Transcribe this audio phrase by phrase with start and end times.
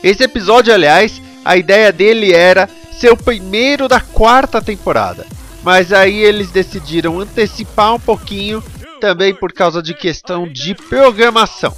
[0.00, 5.26] Esse episódio, aliás, a ideia dele era ser o primeiro da quarta temporada,
[5.66, 8.62] mas aí eles decidiram antecipar um pouquinho,
[9.00, 11.76] também por causa de questão de programação.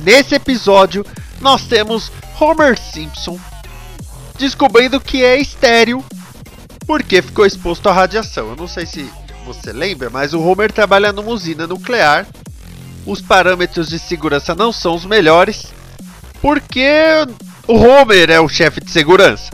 [0.00, 1.06] Nesse episódio,
[1.40, 3.38] nós temos Homer Simpson
[4.36, 6.04] descobrindo que é estéril
[6.84, 8.48] porque ficou exposto à radiação.
[8.48, 9.08] Eu não sei se
[9.46, 12.26] você lembra, mas o Homer trabalha numa usina nuclear.
[13.06, 15.66] Os parâmetros de segurança não são os melhores,
[16.42, 16.98] porque
[17.68, 19.52] o Homer é o chefe de segurança,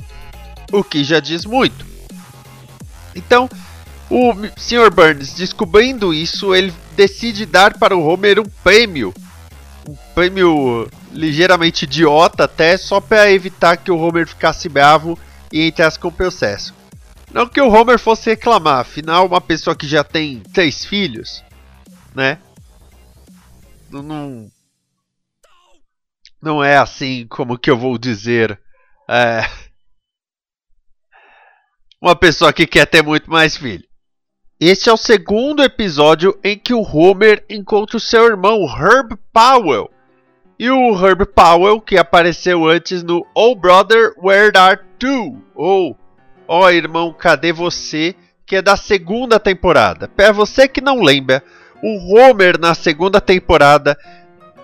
[0.72, 1.89] o que já diz muito.
[3.14, 3.48] Então,
[4.08, 4.90] o Sr.
[4.90, 9.14] Burns, descobrindo isso, ele decide dar para o Homer um prêmio.
[9.88, 15.18] Um prêmio ligeiramente idiota até, só para evitar que o Homer ficasse bravo
[15.52, 16.74] e entrasse com o processo.
[17.32, 21.44] Não que o Homer fosse reclamar, afinal, uma pessoa que já tem três filhos,
[22.14, 22.38] né?
[23.88, 24.50] Não.
[26.42, 28.58] Não é assim como que eu vou dizer.
[29.08, 29.48] É,
[32.00, 33.84] uma pessoa que quer ter muito mais filho.
[34.58, 39.90] Este é o segundo episódio em que o Homer encontra o seu irmão Herb Powell.
[40.58, 45.42] E o Herb Powell, que apareceu antes no Oh Brother, Where Art You?
[45.54, 45.96] Ou
[46.46, 48.14] Ó oh, irmão, cadê você?
[48.44, 50.08] Que é da segunda temporada.
[50.08, 51.44] Para você que não lembra,
[51.80, 53.96] o Homer na segunda temporada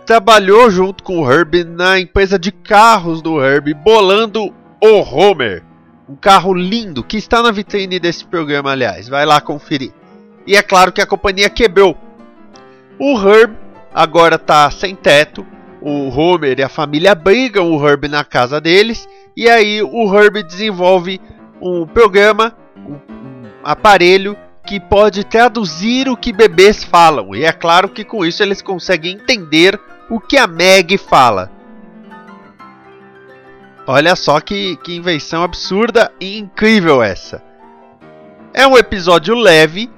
[0.05, 5.66] trabalhou junto com o Herb na empresa de carros do Herb, bolando o Homer.
[6.09, 9.09] Um carro lindo que está na vitrine desse programa, aliás.
[9.09, 9.93] Vai lá conferir.
[10.47, 11.97] E é claro que a companhia quebrou.
[12.99, 13.57] O Herb
[13.93, 15.45] agora está sem teto.
[15.81, 19.09] O Homer e a família brigam o Herb na casa deles.
[19.37, 21.21] E aí o Herb desenvolve
[21.61, 22.97] um programa, um
[23.65, 27.35] aparelho que pode traduzir o que bebês falam.
[27.35, 29.79] E é claro que com isso eles conseguem entender
[30.11, 31.51] o que a Meg fala.
[33.87, 37.43] Olha só que, que invenção absurda e incrível essa.
[38.53, 39.89] É um episódio leve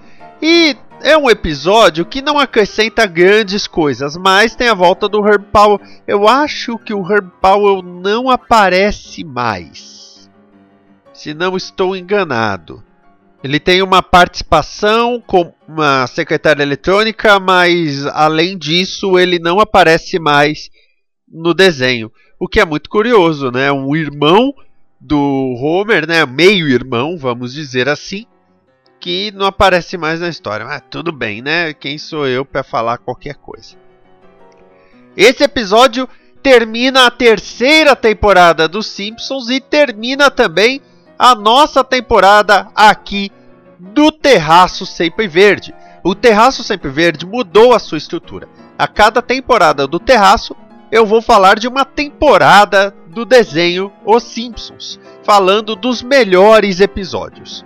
[0.42, 5.46] e é um episódio que não acrescenta grandes coisas, mas tem a volta do Herb
[5.52, 5.80] Powell.
[6.06, 10.28] Eu acho que o Herb Powell não aparece mais.
[11.14, 12.84] Se não estou enganado.
[13.42, 20.68] Ele tem uma participação com uma secretária eletrônica, mas além disso, ele não aparece mais
[21.26, 22.10] no desenho.
[22.38, 23.70] O que é muito curioso, né?
[23.72, 24.54] Um irmão
[25.00, 26.24] do Homer, né?
[26.24, 28.26] Meio irmão, vamos dizer assim,
[29.00, 30.64] que não aparece mais na história.
[30.64, 31.72] Mas tudo bem, né?
[31.72, 33.76] Quem sou eu para falar qualquer coisa?
[35.16, 36.08] Esse episódio
[36.42, 40.80] termina a terceira temporada dos Simpsons e termina também
[41.18, 43.32] a nossa temporada aqui
[43.78, 45.74] do Terraço Sempre Verde.
[46.04, 48.48] O Terraço Sempre Verde mudou a sua estrutura.
[48.78, 50.54] A cada temporada do Terraço,
[50.90, 57.64] eu vou falar de uma temporada do desenho Os Simpsons, falando dos melhores episódios.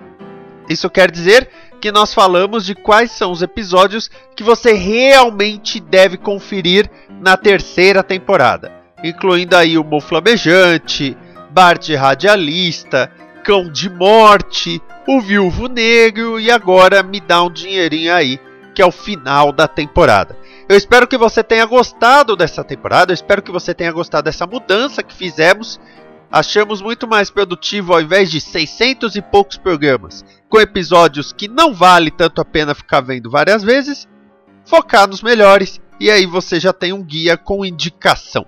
[0.68, 1.48] Isso quer dizer
[1.80, 6.88] que nós falamos de quais são os episódios que você realmente deve conferir
[7.20, 8.72] na terceira temporada,
[9.02, 11.16] incluindo aí o Mo Flamejante,
[11.50, 13.10] Bart Radialista,
[13.44, 18.40] Cão de Morte, o Viúvo Negro e agora me dá um dinheirinho aí,
[18.74, 20.36] que é o final da temporada.
[20.72, 24.46] Eu espero que você tenha gostado dessa temporada, eu espero que você tenha gostado dessa
[24.46, 25.78] mudança que fizemos
[26.30, 31.74] achamos muito mais produtivo ao invés de 600 e poucos programas, com episódios que não
[31.74, 34.08] vale tanto a pena ficar vendo várias vezes,
[34.64, 38.46] focar nos melhores e aí você já tem um guia com indicação.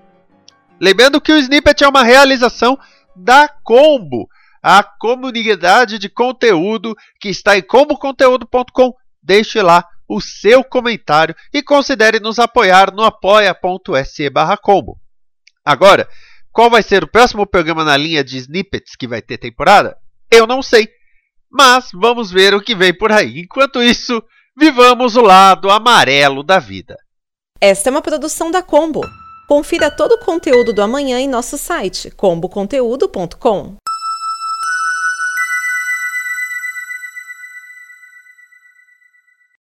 [0.80, 2.78] Lembrando que o Snippet é uma realização
[3.14, 4.30] da Combo,
[4.62, 8.94] a comunidade de conteúdo que está em comboconteúdo.com.
[9.22, 14.30] Deixe lá o seu comentário e considere nos apoiar no apoia.se
[14.62, 14.98] combo.
[15.64, 16.08] Agora,
[16.52, 19.96] qual vai ser o próximo programa na linha de snippets que vai ter temporada?
[20.30, 20.88] Eu não sei.
[21.50, 23.40] Mas vamos ver o que vem por aí.
[23.40, 24.22] Enquanto isso,
[24.56, 26.96] vivamos o lado amarelo da vida.
[27.60, 29.00] Esta é uma produção da Combo.
[29.48, 33.76] Confira todo o conteúdo do amanhã em nosso site comboconteúdo.com.